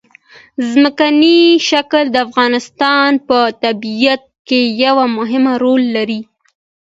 ځمکنی 0.69 1.39
شکل 1.69 2.03
د 2.11 2.15
افغانستان 2.27 3.09
په 3.27 3.37
طبیعت 3.63 4.23
کې 4.47 4.61
یو 4.83 4.97
مهم 5.17 5.43
رول 5.63 5.83
لري. 5.95 6.21